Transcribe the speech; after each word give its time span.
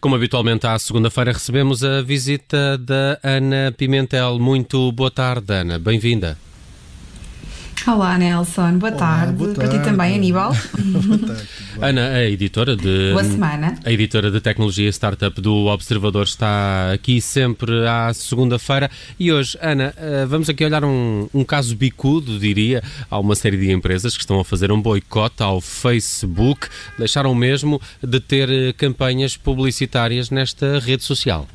Como 0.00 0.16
habitualmente 0.16 0.66
à 0.66 0.76
segunda-feira 0.80 1.32
recebemos 1.32 1.84
a 1.84 2.02
visita 2.02 2.76
da 2.76 3.20
Ana 3.22 3.72
Pimentel. 3.76 4.40
Muito 4.40 4.90
boa 4.90 5.12
tarde, 5.12 5.52
Ana. 5.54 5.78
Bem-vinda. 5.78 6.36
Olá, 7.86 8.16
Nelson. 8.16 8.78
Boa, 8.78 8.90
Olá, 8.92 8.98
tarde. 8.98 9.32
boa 9.32 9.54
Para 9.54 9.66
ti 9.66 9.74
tarde. 9.74 9.90
também, 9.90 10.14
Aníbal. 10.14 10.52
Boa 10.78 11.18
tarde? 11.18 11.48
Ana, 11.80 12.08
a 12.10 12.24
editora 12.24 12.76
de. 12.76 13.10
Boa 13.12 13.24
semana. 13.24 13.74
A 13.84 13.90
editora 13.90 14.30
de 14.30 14.40
tecnologia 14.40 14.88
startup 14.90 15.40
do 15.40 15.66
Observador 15.66 16.24
está 16.24 16.92
aqui 16.92 17.20
sempre 17.20 17.72
à 17.88 18.12
segunda-feira. 18.14 18.88
E 19.18 19.32
hoje, 19.32 19.58
Ana, 19.60 19.92
eh, 19.96 20.24
vamos 20.26 20.48
aqui 20.48 20.64
olhar 20.64 20.84
um, 20.84 21.28
um 21.34 21.42
caso 21.44 21.74
bicudo, 21.74 22.38
diria. 22.38 22.82
Há 23.10 23.18
uma 23.18 23.34
série 23.34 23.56
de 23.56 23.72
empresas 23.72 24.14
que 24.16 24.22
estão 24.22 24.38
a 24.38 24.44
fazer 24.44 24.70
um 24.70 24.80
boicote 24.80 25.42
ao 25.42 25.60
Facebook. 25.60 26.68
Deixaram 26.96 27.34
mesmo 27.34 27.80
de 28.02 28.20
ter 28.20 28.48
eh, 28.48 28.72
campanhas 28.72 29.36
publicitárias 29.36 30.30
nesta 30.30 30.78
rede 30.78 31.02
social. 31.02 31.48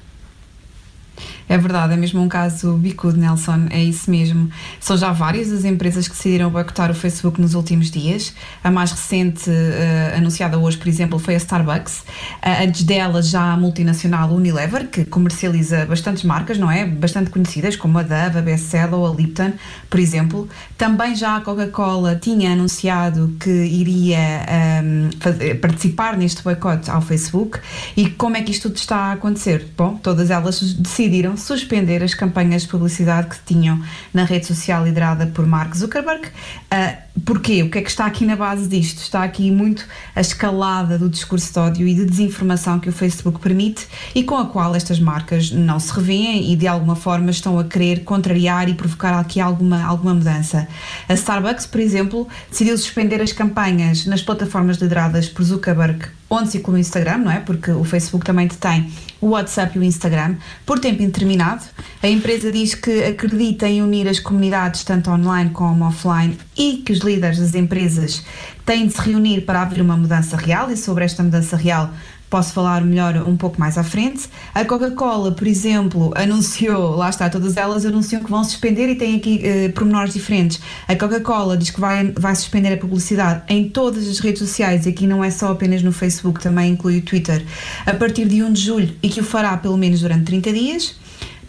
É 1.49 1.57
verdade, 1.57 1.93
é 1.93 1.95
mesmo 1.95 2.21
um 2.21 2.27
caso 2.27 2.73
bicudo, 2.73 3.17
Nelson, 3.17 3.67
é 3.69 3.81
isso 3.81 4.11
mesmo. 4.11 4.49
São 4.81 4.97
já 4.97 5.13
várias 5.13 5.49
as 5.49 5.63
empresas 5.63 6.05
que 6.05 6.13
decidiram 6.13 6.49
boicotar 6.49 6.91
o 6.91 6.93
Facebook 6.93 7.39
nos 7.39 7.53
últimos 7.53 7.89
dias. 7.89 8.33
A 8.61 8.69
mais 8.69 8.91
recente, 8.91 9.49
eh, 9.49 10.13
anunciada 10.17 10.57
hoje, 10.57 10.75
por 10.77 10.89
exemplo, 10.89 11.17
foi 11.17 11.35
a 11.35 11.37
Starbucks. 11.37 12.03
A 12.41 12.63
antes 12.63 12.83
dela, 12.83 13.21
já 13.21 13.53
a 13.53 13.55
multinacional 13.55 14.29
Unilever, 14.29 14.87
que 14.89 15.05
comercializa 15.05 15.85
bastantes 15.85 16.23
marcas, 16.25 16.57
não 16.57 16.69
é? 16.69 16.85
Bastante 16.85 17.29
conhecidas, 17.29 17.77
como 17.77 17.97
a 17.97 18.03
Dove, 18.03 18.39
a 18.39 18.41
Bestseller 18.41 18.93
ou 18.93 19.07
a 19.09 19.15
Lipton, 19.15 19.53
por 19.89 20.01
exemplo. 20.01 20.49
Também 20.77 21.15
já 21.15 21.37
a 21.37 21.39
Coca-Cola 21.41 22.15
tinha 22.21 22.51
anunciado 22.51 23.33
que 23.39 23.49
iria 23.49 24.17
ehm, 24.49 25.11
fazer- 25.21 25.61
participar 25.61 26.17
neste 26.17 26.43
boicote 26.43 26.91
ao 26.91 27.01
Facebook. 27.01 27.59
E 27.95 28.09
como 28.09 28.35
é 28.35 28.41
que 28.41 28.51
isto 28.51 28.63
tudo 28.67 28.75
está 28.79 28.97
a 28.97 29.11
acontecer? 29.13 29.65
Bom, 29.77 29.95
todas 29.95 30.29
elas 30.29 30.73
decidiram 30.73 31.36
suspender 31.39 32.03
as 32.03 32.13
campanhas 32.13 32.63
de 32.63 32.67
publicidade 32.67 33.29
que 33.29 33.37
tinham 33.45 33.81
na 34.13 34.23
rede 34.23 34.45
social 34.45 34.85
liderada 34.85 35.27
por 35.27 35.45
Mark 35.45 35.75
Zuckerberg. 35.75 36.27
Ah, 36.69 36.95
porquê? 37.25 37.63
O 37.63 37.69
que 37.69 37.79
é 37.79 37.81
que 37.81 37.89
está 37.89 38.05
aqui 38.05 38.25
na 38.25 38.35
base 38.35 38.67
disto? 38.67 38.99
Está 38.99 39.23
aqui 39.23 39.49
muito 39.51 39.85
a 40.15 40.21
escalada 40.21 40.97
do 40.97 41.09
discurso 41.09 41.51
de 41.53 41.59
ódio 41.59 41.87
e 41.87 41.93
de 41.93 42.05
desinformação 42.05 42.79
que 42.79 42.89
o 42.89 42.91
Facebook 42.91 43.39
permite 43.39 43.87
e 44.13 44.23
com 44.23 44.37
a 44.37 44.45
qual 44.45 44.75
estas 44.75 44.99
marcas 44.99 45.51
não 45.51 45.79
se 45.79 45.93
revêem 45.93 46.51
e 46.51 46.55
de 46.55 46.67
alguma 46.67 46.95
forma 46.95 47.31
estão 47.31 47.57
a 47.59 47.63
querer 47.63 48.03
contrariar 48.03 48.69
e 48.69 48.73
provocar 48.73 49.19
aqui 49.19 49.39
alguma, 49.39 49.83
alguma 49.83 50.13
mudança. 50.13 50.67
A 51.07 51.13
Starbucks, 51.13 51.65
por 51.65 51.79
exemplo, 51.79 52.27
decidiu 52.49 52.77
suspender 52.77 53.21
as 53.21 53.31
campanhas 53.31 54.05
nas 54.05 54.21
plataformas 54.21 54.77
lideradas 54.77 55.29
por 55.29 55.43
Zuckerberg 55.43 56.17
onde 56.29 56.49
se 56.49 56.57
inclui 56.57 56.77
o 56.77 56.79
Instagram, 56.79 57.19
não 57.19 57.31
é? 57.31 57.39
Porque 57.39 57.71
o 57.71 57.83
Facebook 57.83 58.25
também 58.25 58.47
detém 58.47 58.91
o 59.19 59.29
WhatsApp 59.29 59.75
e 59.75 59.79
o 59.79 59.83
Instagram 59.83 60.35
por 60.65 60.79
tempo 60.79 61.01
indeterminado. 61.01 61.63
A 62.01 62.07
empresa 62.07 62.51
diz 62.51 62.75
que 62.75 63.03
acredita 63.03 63.67
em 63.67 63.81
unir 63.81 64.07
as 64.07 64.19
comunidades 64.19 64.83
tanto 64.83 65.09
online 65.09 65.49
como 65.51 65.85
offline 65.85 66.37
e 66.57 66.77
que 66.77 66.93
os 66.93 66.99
líderes 66.99 67.39
das 67.39 67.55
empresas 67.55 68.23
têm 68.65 68.87
de 68.87 68.93
se 68.93 69.01
reunir 69.01 69.41
para 69.41 69.61
haver 69.61 69.81
uma 69.81 69.97
mudança 69.97 70.37
real 70.37 70.69
e 70.71 70.77
sobre 70.77 71.05
esta 71.05 71.23
mudança 71.23 71.55
real 71.55 71.91
posso 72.29 72.53
falar 72.53 72.83
melhor 72.83 73.27
um 73.27 73.37
pouco 73.37 73.59
mais 73.59 73.77
à 73.77 73.83
frente. 73.83 74.27
A 74.53 74.65
Coca-Cola, 74.65 75.31
por 75.31 75.47
exemplo, 75.47 76.11
anunciou, 76.17 76.95
lá 76.95 77.09
está, 77.09 77.29
todas 77.29 77.57
elas 77.57 77.85
anunciam 77.85 78.23
que 78.23 78.29
vão 78.29 78.43
suspender 78.43 78.89
e 78.89 78.95
tem 78.95 79.15
aqui 79.15 79.41
eh, 79.43 79.69
pormenores 79.69 80.13
diferentes. 80.13 80.59
A 80.87 80.95
Coca-Cola 80.95 81.57
diz 81.57 81.69
que 81.69 81.79
vai, 81.79 82.11
vai 82.11 82.35
suspender 82.35 82.73
a 82.73 82.77
publicidade 82.77 83.43
em 83.47 83.69
todas 83.69 84.07
as 84.07 84.19
redes 84.19 84.39
sociais 84.39 84.85
e 84.85 84.89
aqui 84.89 85.07
não 85.07 85.23
é 85.23 85.31
só 85.31 85.51
apenas 85.51 85.81
no 85.81 85.91
Facebook, 85.91 86.41
também 86.41 86.73
inclui 86.73 86.99
o 86.99 87.01
Twitter, 87.01 87.45
a 87.85 87.93
partir 87.93 88.25
de 88.25 88.43
1 88.43 88.53
de 88.53 88.61
julho 88.61 88.95
e 89.01 89.09
que 89.09 89.21
o 89.21 89.23
fará 89.23 89.55
pelo 89.57 89.77
menos 89.77 90.01
durante 90.01 90.25
30 90.25 90.53
dias, 90.53 90.95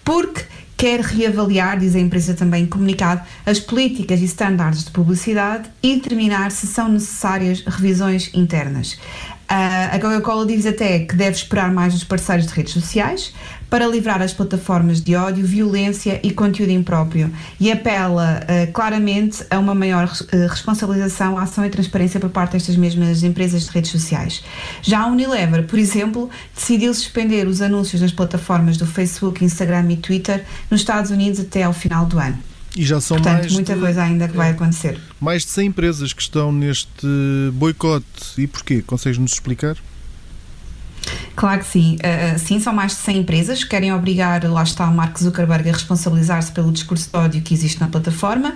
porque 0.05 0.45
quer 0.79 1.01
reavaliar, 1.01 1.77
diz 1.77 1.97
a 1.97 1.99
empresa 1.99 2.35
também 2.35 2.63
em 2.63 2.67
comunicado, 2.67 3.21
as 3.45 3.59
políticas 3.59 4.21
e 4.21 4.27
estándares 4.27 4.85
de 4.85 4.93
publicidade 4.93 5.69
e 5.83 5.97
determinar 5.97 6.53
se 6.53 6.69
são 6.69 6.89
necessárias 6.89 7.65
revisões 7.67 8.31
internas. 8.33 8.97
Ah, 9.51 9.87
a 9.95 9.99
Coca-Cola 9.99 10.45
diz 10.45 10.67
até 10.67 10.99
que 10.99 11.17
deve 11.17 11.35
esperar 11.35 11.73
mais 11.73 11.95
dos 11.95 12.05
parceiros 12.05 12.47
de 12.47 12.53
redes 12.53 12.75
sociais 12.75 13.33
para 13.71 13.87
livrar 13.87 14.21
as 14.21 14.31
plataformas 14.31 15.01
de 15.01 15.17
ódio, 15.17 15.43
violência 15.47 16.21
e 16.23 16.31
conteúdo 16.33 16.71
impróprio 16.71 17.33
e 17.59 17.73
apela 17.73 18.43
ah, 18.47 18.67
claramente 18.71 19.43
a 19.49 19.59
uma 19.59 19.75
maior 19.75 20.05
ah, 20.05 20.37
responsabilização, 20.51 21.39
ação 21.39 21.65
e 21.65 21.71
transparência 21.71 22.21
por 22.21 22.29
parte 22.29 22.53
destas 22.53 22.77
mesmas 22.77 23.23
empresas 23.23 23.65
de 23.65 23.71
redes 23.71 23.91
sociais. 23.91 24.45
Já 24.83 25.01
a 25.01 25.07
Unilever, 25.07 25.67
por 25.67 25.79
exemplo, 25.79 26.29
decidiu 26.55 26.93
suspender 26.93 27.47
os 27.47 27.63
anúncios 27.63 28.03
nas 28.03 28.13
plataformas 28.13 28.77
do 28.77 28.87
Facebook, 28.87 29.43
Instagram 29.43 29.91
e 29.93 29.97
Twitter 29.97 30.45
nos 30.71 30.83
Estados 30.83 31.11
Unidos 31.11 31.41
até 31.41 31.63
ao 31.63 31.73
final 31.73 32.05
do 32.05 32.19
ano. 32.19 32.48
E 32.79 32.85
já 32.85 33.01
são 33.01 33.17
Portanto, 33.17 33.41
mais 33.41 33.53
muita 33.53 33.75
de, 33.75 33.81
coisa 33.81 34.03
ainda 34.05 34.29
que 34.29 34.37
vai 34.37 34.51
acontecer. 34.53 35.01
mais 35.21 35.43
de 35.45 35.51
100 35.51 35.67
empresas 35.67 36.13
que 36.13 36.23
estão 36.23 36.53
neste 36.53 37.07
boicote. 37.55 38.05
E 38.39 38.47
porquê? 38.47 38.83
Consegues-nos 38.87 39.33
explicar? 39.33 39.77
Claro 41.35 41.61
que 41.61 41.67
sim. 41.67 41.97
Uh, 41.97 42.39
sim, 42.39 42.61
são 42.61 42.73
mais 42.73 42.93
de 42.93 42.99
100 42.99 43.19
empresas 43.19 43.65
que 43.65 43.71
querem 43.71 43.93
obrigar, 43.93 44.45
lá 44.45 44.63
está, 44.63 44.89
o 44.89 44.95
Mark 44.95 45.19
Zuckerberg 45.19 45.69
a 45.69 45.73
responsabilizar-se 45.73 46.53
pelo 46.53 46.71
discurso 46.73 47.11
de 47.11 47.17
ódio 47.17 47.43
que 47.43 47.53
existe 47.55 47.81
na 47.81 47.89
plataforma. 47.89 48.55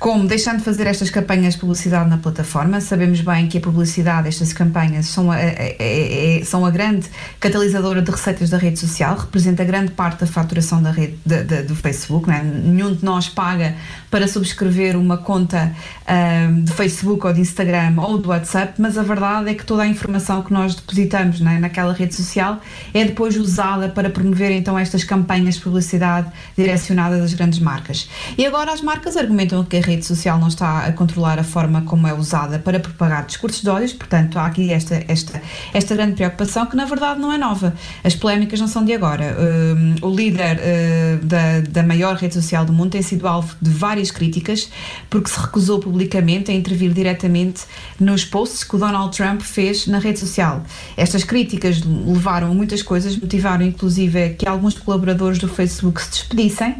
Como 0.00 0.26
deixando 0.26 0.56
de 0.60 0.64
fazer 0.64 0.86
estas 0.86 1.10
campanhas 1.10 1.52
de 1.54 1.60
publicidade 1.60 2.08
na 2.08 2.16
plataforma, 2.16 2.80
sabemos 2.80 3.20
bem 3.20 3.46
que 3.48 3.58
a 3.58 3.60
publicidade, 3.60 4.28
estas 4.28 4.50
campanhas, 4.50 5.04
são 5.04 5.30
a, 5.30 5.38
é- 5.38 5.76
é- 5.78 6.42
são 6.42 6.64
a 6.64 6.70
grande 6.70 7.06
catalisadora 7.38 8.00
de 8.00 8.10
receitas 8.10 8.48
da 8.48 8.56
rede 8.56 8.78
social, 8.78 9.14
representa 9.14 9.62
grande 9.62 9.90
parte 9.92 10.20
da 10.20 10.26
faturação 10.26 10.82
da 10.82 10.90
rede 10.90 11.18
da- 11.26 11.42
da- 11.42 11.60
do 11.60 11.76
Facebook. 11.76 12.30
é? 12.30 12.42
Nenhum 12.42 12.94
de 12.94 13.04
nós 13.04 13.28
paga 13.28 13.74
para 14.10 14.26
subscrever 14.26 14.96
uma 14.96 15.18
conta 15.18 15.70
ahm, 16.08 16.64
de 16.64 16.72
Facebook 16.72 17.26
ou 17.26 17.32
de 17.34 17.42
Instagram 17.42 17.92
ou 17.98 18.16
do 18.16 18.30
WhatsApp, 18.30 18.80
mas 18.80 18.96
a 18.96 19.02
verdade 19.02 19.50
é 19.50 19.54
que 19.54 19.66
toda 19.66 19.82
a 19.82 19.86
informação 19.86 20.42
que 20.42 20.50
nós 20.52 20.74
depositamos 20.74 21.42
é, 21.42 21.58
naquela 21.58 21.92
rede 21.92 22.14
social 22.14 22.58
é 22.94 23.04
depois 23.04 23.36
usada 23.36 23.90
para 23.90 24.08
promover 24.08 24.50
então 24.50 24.78
estas 24.78 25.04
campanhas 25.04 25.56
de 25.56 25.60
publicidade 25.60 26.28
direcionadas 26.56 27.20
às 27.22 27.34
grandes 27.34 27.58
marcas. 27.58 28.08
E 28.38 28.46
agora 28.46 28.72
as 28.72 28.80
marcas 28.80 29.14
argumentam 29.18 29.62
que 29.62 29.76
a 29.76 29.89
rede 29.90 30.06
social 30.06 30.38
não 30.38 30.48
está 30.48 30.86
a 30.86 30.92
controlar 30.92 31.38
a 31.38 31.44
forma 31.44 31.82
como 31.82 32.06
é 32.06 32.14
usada 32.14 32.58
para 32.58 32.78
propagar 32.78 33.26
discursos 33.26 33.62
de 33.62 33.68
ódios, 33.68 33.92
portanto 33.92 34.38
há 34.38 34.46
aqui 34.46 34.72
esta, 34.72 35.04
esta, 35.08 35.42
esta 35.74 35.94
grande 35.94 36.14
preocupação 36.14 36.66
que 36.66 36.76
na 36.76 36.84
verdade 36.84 37.20
não 37.20 37.32
é 37.32 37.38
nova. 37.38 37.74
As 38.04 38.14
polémicas 38.14 38.60
não 38.60 38.68
são 38.68 38.84
de 38.84 38.92
agora. 38.92 39.36
Um, 39.38 40.06
o 40.06 40.14
líder 40.14 40.58
uh, 40.58 41.24
da, 41.24 41.60
da 41.68 41.82
maior 41.82 42.16
rede 42.16 42.34
social 42.34 42.64
do 42.64 42.72
mundo 42.72 42.90
tem 42.90 43.02
sido 43.02 43.26
alvo 43.26 43.56
de 43.60 43.70
várias 43.70 44.10
críticas 44.10 44.70
porque 45.08 45.28
se 45.28 45.38
recusou 45.38 45.80
publicamente 45.80 46.50
a 46.50 46.54
intervir 46.54 46.92
diretamente 46.92 47.62
nos 47.98 48.24
posts 48.24 48.62
que 48.62 48.76
o 48.76 48.78
Donald 48.78 49.16
Trump 49.16 49.40
fez 49.40 49.86
na 49.86 49.98
rede 49.98 50.20
social. 50.20 50.62
Estas 50.96 51.24
críticas 51.24 51.82
levaram 51.82 52.52
a 52.52 52.54
muitas 52.54 52.82
coisas, 52.82 53.16
motivaram 53.16 53.64
inclusive 53.64 54.30
que 54.30 54.48
alguns 54.48 54.78
colaboradores 54.78 55.38
do 55.38 55.48
Facebook 55.48 56.00
se 56.00 56.10
despedissem 56.10 56.76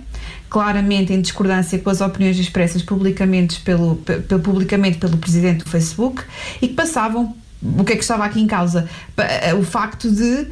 claramente 0.48 1.12
em 1.12 1.20
discordância 1.20 1.78
com 1.78 1.90
as 1.90 2.00
opiniões 2.00 2.38
expressas 2.38 2.82
publicamente 2.82 3.60
pelo, 3.60 3.96
pe- 3.96 4.20
publicamente 4.38 4.98
pelo 4.98 5.16
presidente 5.16 5.64
do 5.64 5.70
Facebook 5.70 6.22
e 6.60 6.68
que 6.68 6.74
passavam 6.74 7.34
o 7.62 7.84
que 7.84 7.92
é 7.92 7.96
que 7.96 8.02
estava 8.02 8.24
aqui 8.24 8.40
em 8.40 8.46
causa? 8.46 8.88
Pa- 9.14 9.24
O 9.58 9.62
facto 9.62 10.10
de 10.10 10.46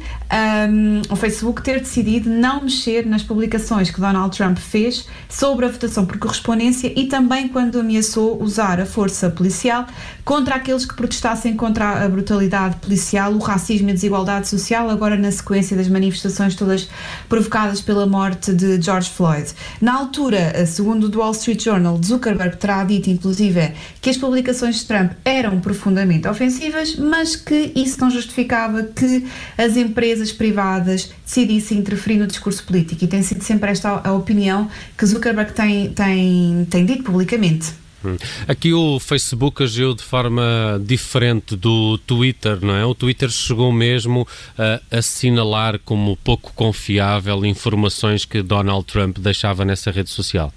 um, 0.69 1.01
o 1.09 1.15
Facebook 1.15 1.61
ter 1.63 1.79
decidido 1.79 2.29
não 2.29 2.63
mexer 2.63 3.05
nas 3.05 3.23
publicações 3.23 3.89
que 3.89 3.99
Donald 3.99 4.35
Trump 4.35 4.57
fez 4.57 5.07
sobre 5.27 5.65
a 5.65 5.69
votação 5.69 6.05
por 6.05 6.17
correspondência 6.19 6.91
e 6.95 7.07
também 7.07 7.47
quando 7.47 7.79
ameaçou 7.79 8.41
usar 8.41 8.79
a 8.79 8.85
força 8.85 9.29
policial 9.29 9.85
contra 10.23 10.55
aqueles 10.55 10.85
que 10.85 10.93
protestassem 10.93 11.55
contra 11.55 12.03
a 12.05 12.07
brutalidade 12.09 12.75
policial, 12.75 13.33
o 13.33 13.39
racismo 13.39 13.87
e 13.89 13.91
a 13.91 13.93
desigualdade 13.95 14.47
social, 14.47 14.89
agora 14.89 15.17
na 15.17 15.31
sequência 15.31 15.75
das 15.75 15.87
manifestações 15.87 16.53
todas 16.55 16.87
provocadas 17.27 17.81
pela 17.81 18.05
morte 18.05 18.53
de 18.53 18.79
George 18.79 19.09
Floyd. 19.09 19.49
Na 19.81 19.95
altura, 19.95 20.65
segundo 20.67 21.05
o 21.05 21.19
Wall 21.19 21.31
Street 21.31 21.63
Journal, 21.63 21.99
Zuckerberg 22.03 22.57
terá 22.57 22.83
dito, 22.83 23.09
inclusive, 23.09 23.71
que 23.99 24.09
as 24.11 24.17
publicações 24.17 24.75
de 24.79 24.85
Trump 24.85 25.13
eram 25.25 25.59
profundamente 25.59 26.27
ofensivas, 26.27 26.98
mas 26.99 27.35
que 27.35 27.71
isso 27.75 27.99
não 28.01 28.09
justificava 28.09 28.83
que 28.83 29.25
as 29.57 29.77
empresas 29.77 30.31
privadas 30.31 31.11
decidissem 31.25 31.79
interferir 31.79 32.17
no 32.17 32.27
discurso 32.27 32.63
político. 32.63 33.03
E 33.03 33.07
tem 33.07 33.21
sido 33.21 33.43
sempre 33.43 33.71
esta 33.71 34.01
a 34.03 34.13
opinião 34.13 34.69
que 34.97 35.05
Zuckerberg 35.05 35.53
tem, 35.53 35.89
tem, 35.93 36.67
tem 36.69 36.85
dito 36.85 37.03
publicamente. 37.03 37.73
Hum. 38.03 38.15
Aqui 38.47 38.73
o 38.73 38.99
Facebook 38.99 39.61
agiu 39.61 39.93
de 39.93 40.03
forma 40.03 40.81
diferente 40.85 41.55
do 41.55 41.97
Twitter, 41.99 42.57
não 42.61 42.75
é? 42.75 42.85
O 42.85 42.95
Twitter 42.95 43.29
chegou 43.29 43.71
mesmo 43.71 44.27
a 44.57 44.97
assinalar 44.97 45.79
como 45.83 46.15
pouco 46.17 46.53
confiável 46.53 47.45
informações 47.45 48.23
que 48.23 48.41
Donald 48.41 48.85
Trump 48.85 49.17
deixava 49.17 49.65
nessa 49.65 49.91
rede 49.91 50.09
social. 50.09 50.53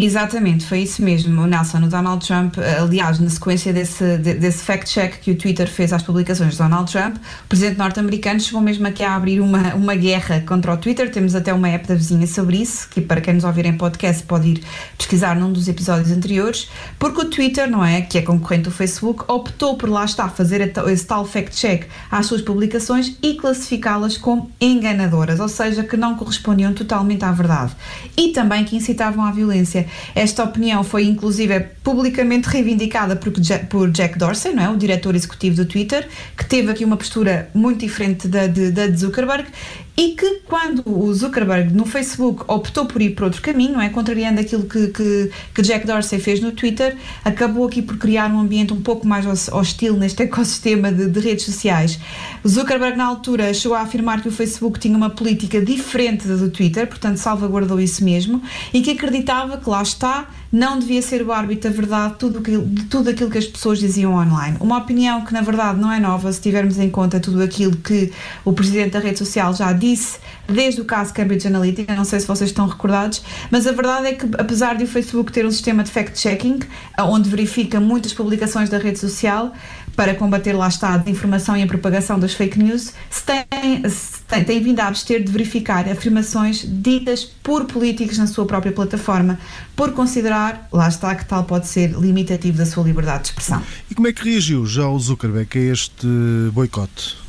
Exatamente, 0.00 0.64
foi 0.64 0.82
isso 0.82 1.02
mesmo, 1.02 1.44
Nelson. 1.44 1.78
O 1.78 1.88
Donald 1.88 2.24
Trump, 2.24 2.56
aliás, 2.80 3.18
na 3.18 3.28
sequência 3.28 3.72
desse, 3.72 4.16
desse 4.18 4.62
fact-check 4.62 5.18
que 5.20 5.32
o 5.32 5.36
Twitter 5.36 5.68
fez 5.68 5.92
às 5.92 6.04
publicações 6.04 6.52
de 6.52 6.58
Donald 6.58 6.90
Trump, 6.90 7.16
o 7.16 7.48
presidente 7.48 7.78
norte-americano 7.78 8.38
chegou 8.38 8.60
mesmo 8.60 8.86
aqui 8.86 9.02
a 9.02 9.16
abrir 9.16 9.40
uma, 9.40 9.74
uma 9.74 9.96
guerra 9.96 10.40
contra 10.46 10.72
o 10.72 10.76
Twitter. 10.76 11.10
Temos 11.10 11.34
até 11.34 11.52
uma 11.52 11.68
app 11.68 11.88
da 11.88 11.96
vizinha 11.96 12.28
sobre 12.28 12.58
isso, 12.58 12.88
que 12.88 13.00
para 13.00 13.20
quem 13.20 13.34
nos 13.34 13.42
ouvir 13.42 13.66
em 13.66 13.76
podcast 13.76 14.22
pode 14.22 14.48
ir 14.48 14.62
pesquisar 14.96 15.34
num 15.34 15.52
dos 15.52 15.66
episódios 15.66 16.12
anteriores, 16.12 16.70
porque 16.96 17.20
o 17.20 17.24
Twitter, 17.24 17.68
não 17.68 17.84
é, 17.84 18.00
que 18.00 18.18
é 18.18 18.22
concorrente 18.22 18.64
do 18.64 18.70
Facebook, 18.70 19.24
optou 19.26 19.76
por 19.76 19.90
lá 19.90 20.04
estar 20.04 20.26
a 20.26 20.28
fazer 20.28 20.72
esse 20.86 21.06
tal 21.06 21.24
fact-check 21.24 21.88
às 22.08 22.24
suas 22.26 22.40
publicações 22.40 23.16
e 23.20 23.34
classificá-las 23.34 24.16
como 24.16 24.48
enganadoras, 24.60 25.40
ou 25.40 25.48
seja, 25.48 25.82
que 25.82 25.96
não 25.96 26.14
correspondiam 26.14 26.72
totalmente 26.72 27.24
à 27.24 27.32
verdade 27.32 27.72
e 28.16 28.28
também 28.28 28.64
que 28.64 28.76
incitavam 28.76 29.24
à 29.24 29.32
violência. 29.32 29.87
Esta 30.14 30.44
opinião 30.44 30.82
foi 30.84 31.04
inclusive 31.04 31.60
publicamente 31.82 32.48
reivindicada 32.48 33.16
por 33.16 33.90
Jack, 33.90 34.18
Dorsey, 34.18 34.52
não 34.52 34.62
é? 34.62 34.68
o 34.68 34.76
diretor 34.76 35.14
executivo 35.14 35.56
do 35.56 35.64
Twitter, 35.64 36.08
que 36.36 36.44
teve 36.44 36.70
aqui 36.70 36.84
uma 36.84 36.96
postura 36.96 37.48
muito 37.54 37.80
diferente 37.80 38.28
da 38.28 38.46
de, 38.46 38.70
da 38.70 38.86
de 38.86 38.96
Zuckerberg 38.96 39.48
e 39.98 40.10
que 40.10 40.42
quando 40.46 40.84
o 40.86 41.12
Zuckerberg 41.12 41.74
no 41.74 41.84
Facebook 41.84 42.44
optou 42.46 42.86
por 42.86 43.02
ir 43.02 43.16
por 43.16 43.24
outro 43.24 43.42
caminho, 43.42 43.72
não 43.72 43.80
é? 43.80 43.88
contrariando 43.88 44.40
aquilo 44.40 44.62
que, 44.62 44.86
que, 44.88 45.30
que, 45.52 45.60
Jack 45.60 45.84
Dorsey 45.84 46.20
fez 46.20 46.38
no 46.38 46.52
Twitter, 46.52 46.96
acabou 47.24 47.66
aqui 47.66 47.82
por 47.82 47.98
criar 47.98 48.30
um 48.30 48.38
ambiente 48.38 48.72
um 48.72 48.80
pouco 48.80 49.04
mais 49.04 49.26
hostil 49.48 49.94
neste 49.94 50.22
ecossistema 50.22 50.92
de, 50.92 51.08
de 51.08 51.18
redes 51.18 51.44
sociais. 51.44 51.98
Zuckerberg 52.46 52.96
na 52.96 53.06
altura 53.06 53.52
chegou 53.52 53.76
a 53.76 53.80
afirmar 53.80 54.22
que 54.22 54.28
o 54.28 54.30
Facebook 54.30 54.78
tinha 54.78 54.96
uma 54.96 55.10
política 55.10 55.60
diferente 55.60 56.28
da 56.28 56.36
do 56.36 56.48
Twitter, 56.48 56.86
portanto 56.86 57.16
salvaguardou 57.16 57.80
isso 57.80 58.04
mesmo, 58.04 58.40
e 58.72 58.80
que 58.80 58.92
acreditava 58.92 59.56
que 59.56 59.68
lá 59.68 59.82
está, 59.82 60.28
não 60.50 60.78
devia 60.78 61.02
ser 61.02 61.22
o 61.22 61.32
árbitro 61.32 61.70
da 61.70 61.76
verdade 61.76 62.14
tudo 62.18 62.38
aquilo, 62.38 62.64
de 62.64 62.84
tudo 62.84 63.10
aquilo 63.10 63.30
que 63.30 63.38
as 63.38 63.46
pessoas 63.46 63.78
diziam 63.78 64.14
online. 64.14 64.56
Uma 64.60 64.78
opinião 64.78 65.24
que 65.24 65.32
na 65.32 65.42
verdade 65.42 65.78
não 65.78 65.92
é 65.92 66.00
nova 66.00 66.32
se 66.32 66.40
tivermos 66.40 66.78
em 66.78 66.88
conta 66.88 67.20
tudo 67.20 67.42
aquilo 67.42 67.76
que 67.76 68.12
o 68.44 68.52
presidente 68.52 68.92
da 68.92 68.98
rede 68.98 69.18
social 69.18 69.54
já 69.54 69.72
disse 69.72 70.18
desde 70.46 70.80
o 70.80 70.84
caso 70.84 71.12
Cambridge 71.12 71.46
Analytica, 71.46 71.94
não 71.94 72.04
sei 72.04 72.20
se 72.20 72.26
vocês 72.26 72.50
estão 72.50 72.66
recordados, 72.66 73.22
mas 73.50 73.66
a 73.66 73.72
verdade 73.72 74.06
é 74.06 74.12
que 74.14 74.26
apesar 74.38 74.76
de 74.76 74.84
o 74.84 74.86
Facebook 74.86 75.30
ter 75.30 75.44
um 75.44 75.50
sistema 75.50 75.84
de 75.84 75.90
fact-checking, 75.90 76.60
onde 77.00 77.28
verifica 77.28 77.78
muitas 77.78 78.14
publicações 78.14 78.70
da 78.70 78.78
rede 78.78 78.98
social, 78.98 79.52
para 79.94 80.14
combater 80.14 80.52
lá 80.52 80.68
está 80.68 80.94
a 80.94 80.96
desinformação 80.96 81.56
e 81.56 81.62
a 81.62 81.66
propagação 81.66 82.20
das 82.20 82.32
fake 82.32 82.58
news, 82.58 82.92
se 83.10 83.24
tem, 83.24 83.90
se 83.90 84.17
tem, 84.28 84.62
vindo 84.62 84.80
a 84.80 84.88
abster 84.88 85.22
de 85.22 85.32
verificar 85.32 85.88
afirmações 85.88 86.64
ditas 86.66 87.24
por 87.24 87.64
políticos 87.64 88.18
na 88.18 88.26
sua 88.26 88.44
própria 88.44 88.72
plataforma, 88.72 89.38
por 89.74 89.92
considerar, 89.92 90.68
lá 90.72 90.88
está, 90.88 91.14
que 91.14 91.24
tal 91.24 91.44
pode 91.44 91.66
ser 91.66 91.92
limitativo 91.92 92.58
da 92.58 92.66
sua 92.66 92.84
liberdade 92.84 93.22
de 93.22 93.28
expressão. 93.30 93.62
E 93.90 93.94
como 93.94 94.06
é 94.06 94.12
que 94.12 94.28
reagiu 94.28 94.66
já 94.66 94.86
o 94.86 94.98
Zuckerberg 94.98 95.58
a 95.58 95.72
este 95.72 96.06
boicote? 96.52 97.27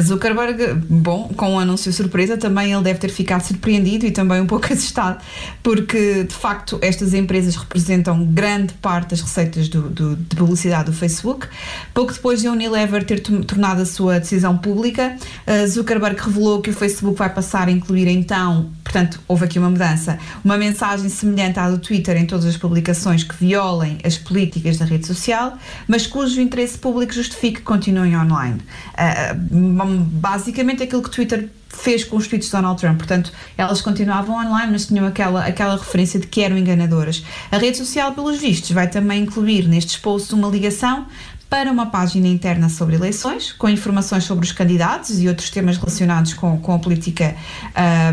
Zuckerberg, 0.00 0.74
bom, 0.88 1.28
com 1.36 1.54
um 1.54 1.58
anúncio 1.58 1.92
surpresa, 1.92 2.36
também 2.36 2.72
ele 2.72 2.82
deve 2.82 2.98
ter 2.98 3.08
ficado 3.08 3.42
surpreendido 3.42 4.06
e 4.06 4.10
também 4.10 4.40
um 4.40 4.46
pouco 4.46 4.66
assustado, 4.72 5.22
porque 5.62 6.24
de 6.24 6.34
facto 6.34 6.78
estas 6.82 7.14
empresas 7.14 7.56
representam 7.56 8.24
grande 8.24 8.74
parte 8.74 9.10
das 9.10 9.20
receitas 9.20 9.68
do, 9.68 9.82
do, 9.88 10.16
de 10.16 10.36
publicidade 10.36 10.90
do 10.90 10.92
Facebook. 10.92 11.46
Pouco 11.94 12.12
depois 12.12 12.40
de 12.40 12.48
a 12.48 12.52
Unilever 12.52 13.04
ter 13.04 13.20
tornado 13.20 13.82
a 13.82 13.86
sua 13.86 14.18
decisão 14.18 14.56
pública, 14.56 15.16
Zuckerberg 15.66 16.20
revelou 16.20 16.60
que 16.60 16.70
o 16.70 16.74
Facebook 16.74 17.16
vai 17.18 17.32
passar 17.32 17.68
a 17.68 17.70
incluir 17.70 18.08
então, 18.08 18.70
portanto, 18.88 19.20
houve 19.28 19.44
aqui 19.44 19.58
uma 19.58 19.68
mudança, 19.68 20.18
uma 20.42 20.56
mensagem 20.56 21.10
semelhante 21.10 21.60
à 21.60 21.68
do 21.68 21.78
Twitter 21.78 22.16
em 22.16 22.26
todas 22.26 22.46
as 22.46 22.56
publicações 22.56 23.22
que 23.22 23.34
violem 23.34 23.98
as 24.02 24.16
políticas 24.16 24.78
da 24.78 24.86
rede 24.86 25.06
social, 25.06 25.58
mas 25.86 26.06
cujo 26.06 26.40
interesse 26.40 26.78
público 26.78 27.12
justifique 27.12 27.58
que 27.58 27.62
continuem 27.62 28.16
online. 28.16 28.60
Uh, 28.94 30.04
basicamente 30.04 30.82
aquilo 30.82 31.02
que 31.02 31.08
o 31.08 31.12
Twitter 31.12 31.50
fez 31.68 32.02
com 32.02 32.16
os 32.16 32.26
tweets 32.26 32.48
de 32.48 32.52
Donald 32.52 32.80
Trump. 32.80 32.96
Portanto, 32.96 33.30
elas 33.56 33.80
continuavam 33.82 34.36
online, 34.36 34.72
mas 34.72 34.86
tinham 34.86 35.06
aquela, 35.06 35.44
aquela 35.44 35.76
referência 35.76 36.18
de 36.18 36.26
que 36.26 36.42
eram 36.42 36.56
enganadoras. 36.56 37.22
A 37.52 37.58
rede 37.58 37.76
social, 37.76 38.12
pelos 38.12 38.38
vistos, 38.38 38.70
vai 38.70 38.88
também 38.88 39.22
incluir 39.22 39.68
nestes 39.68 39.98
posts 39.98 40.32
uma 40.32 40.48
ligação 40.48 41.06
para 41.48 41.72
uma 41.72 41.86
página 41.86 42.28
interna 42.28 42.68
sobre 42.68 42.94
eleições, 42.94 43.52
com 43.52 43.68
informações 43.68 44.24
sobre 44.24 44.44
os 44.44 44.52
candidatos 44.52 45.20
e 45.20 45.28
outros 45.28 45.48
temas 45.48 45.78
relacionados 45.78 46.34
com, 46.34 46.58
com 46.58 46.74
a 46.74 46.78
política 46.78 47.34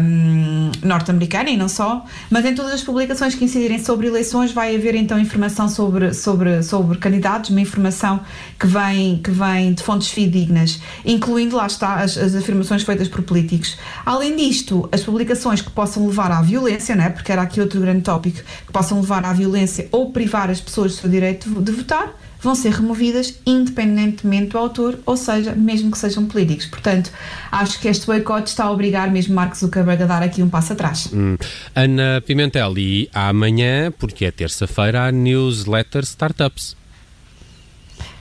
um, 0.02 0.72
norte-americana 0.82 1.50
e 1.50 1.58
não 1.58 1.68
só, 1.68 2.06
mas 2.30 2.46
em 2.46 2.56
todas 2.56 2.72
as 2.72 2.82
publicações 2.82 3.36
que 3.36 3.44
incidirem 3.44 3.84
sobre 3.84 4.08
eleições 4.08 4.54
vai 4.54 4.74
haver 4.74 4.96
então 4.96 5.20
informação 5.20 5.68
sobre, 5.68 6.14
sobre, 6.14 6.64
sobre 6.64 6.98
candidatos, 6.98 7.50
uma 7.50 7.60
informação 7.60 8.22
que 8.58 8.68
vem, 8.68 9.18
que 9.18 9.32
vem 9.32 9.74
de 9.74 9.84
fontes 9.84 10.08
fidedignas, 10.08 10.80
incluindo, 11.04 11.58
lá 11.58 11.68
está, 11.68 11.96
as, 11.96 12.18
as 12.18 12.36
afirmações 12.36 12.84
feitas 12.84 13.10
por 13.10 13.22
políticos. 13.22 13.78
Além 14.06 14.38
disto, 14.38 14.88
as 14.94 15.02
publicações 15.02 15.62
que 15.62 15.72
possam 15.72 16.08
levar 16.08 16.32
à 16.32 16.42
violência, 16.42 16.96
né, 16.96 17.10
porque 17.10 17.34
era 17.34 17.42
aqui 17.42 17.60
outro 17.60 17.82
grande 17.82 18.02
tópico, 18.02 18.40
que 18.66 18.72
possam 18.72 19.02
levar 19.02 19.26
à 19.26 19.34
violência 19.34 19.90
ou 19.92 20.12
privar 20.12 20.50
as 20.50 20.62
pessoas 20.62 20.94
do 20.94 21.02
seu 21.02 21.10
direito 21.10 21.50
de 21.50 21.72
votar, 21.74 22.14
vão 22.46 22.56
ser 22.56 22.72
removidas 22.72 23.40
independentemente 23.46 24.52
do 24.52 24.58
autor, 24.58 25.00
ou 25.06 25.18
seja, 25.18 25.54
mesmo 25.54 25.92
que 25.92 25.98
sejam 25.98 26.26
políticos. 26.26 26.68
Portanto, 26.68 27.12
acho 27.52 27.80
que 27.80 27.88
este 27.88 28.06
boicote 28.06 28.50
está 28.50 28.66
a 28.66 28.72
obrigar 28.72 29.12
mesmo 29.12 29.34
Mark 29.34 29.56
Zuckerberg 29.56 30.04
a 30.04 30.06
dar 30.06 30.24
aqui 30.24 30.42
um 30.44 30.50
passo 30.50 30.74
atrás. 30.74 31.10
Hum. 31.12 31.38
Ana 31.76 32.22
Pimentel, 32.26 32.78
e 32.78 33.10
amanhã, 33.14 33.92
porque 33.92 34.26
é 34.26 34.32
terça-feira, 34.32 35.08
há 35.08 35.12
newsletter 35.12 36.04
Startups. 36.04 36.78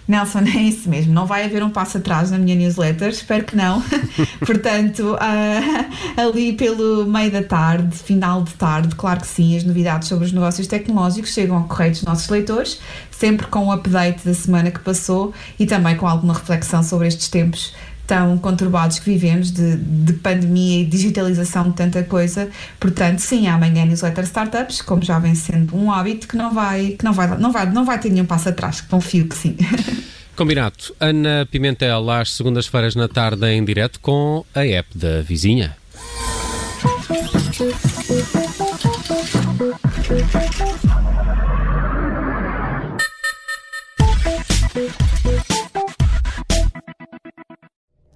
Nelson, 0.06 0.40
é 0.54 0.62
isso 0.62 0.88
mesmo. 0.88 1.12
Não 1.12 1.26
vai 1.26 1.44
haver 1.44 1.62
um 1.62 1.70
passo 1.70 1.98
atrás 1.98 2.30
na 2.30 2.38
minha 2.38 2.54
newsletter, 2.54 3.08
espero 3.08 3.44
que 3.44 3.56
não. 3.56 3.82
Portanto, 4.44 5.14
uh, 5.14 6.20
ali 6.20 6.52
pelo 6.52 7.06
meio 7.06 7.30
da 7.30 7.42
tarde, 7.42 7.96
final 7.96 8.42
de 8.42 8.52
tarde, 8.54 8.94
claro 8.94 9.20
que 9.20 9.26
sim, 9.26 9.56
as 9.56 9.64
novidades 9.64 10.08
sobre 10.08 10.26
os 10.26 10.32
negócios 10.32 10.66
tecnológicos 10.66 11.32
chegam 11.32 11.56
ao 11.56 11.64
correio 11.64 11.92
dos 11.92 12.02
nossos 12.02 12.28
leitores, 12.28 12.80
sempre 13.10 13.46
com 13.46 13.60
o 13.60 13.66
um 13.66 13.72
update 13.72 14.24
da 14.24 14.34
semana 14.34 14.70
que 14.70 14.80
passou 14.80 15.32
e 15.58 15.66
também 15.66 15.96
com 15.96 16.06
alguma 16.06 16.34
reflexão 16.34 16.82
sobre 16.82 17.08
estes 17.08 17.28
tempos 17.28 17.72
tão 18.06 18.36
conturbados 18.38 18.98
que 18.98 19.10
vivemos 19.10 19.50
de, 19.50 19.76
de, 19.76 20.12
pandemia 20.14 20.82
e 20.82 20.84
digitalização 20.84 21.70
de 21.70 21.76
tanta 21.76 22.02
coisa. 22.02 22.48
Portanto, 22.78 23.18
sim, 23.18 23.46
amanhã 23.46 23.84
newsletter 23.84 24.25
startups, 24.25 24.82
como 24.82 25.02
já 25.02 25.18
vem 25.18 25.34
sendo 25.34 25.76
um 25.76 25.90
hábito 25.90 26.28
que 26.28 26.37
não 26.37 26.52
vai, 26.52 26.96
que 26.99 27.04
não 27.04 27.12
vai, 27.12 27.38
não 27.38 27.52
vai, 27.52 27.70
não 27.70 27.84
vai 27.84 27.99
ter 27.99 28.11
nenhum 28.11 28.26
passo 28.26 28.49
atrás. 28.49 28.80
Confio 28.80 29.26
que 29.26 29.37
sim. 29.37 29.56
Combinado. 30.37 30.76
Ana 30.99 31.46
Pimentel, 31.50 32.11
às 32.11 32.32
segundas-feiras 32.32 32.94
na 32.94 33.08
tarde 33.08 33.46
em 33.46 33.64
direto 33.64 34.00
com 34.00 34.44
a 34.54 34.66
app 34.66 34.88
da 34.96 35.23
vizinha. 35.23 35.76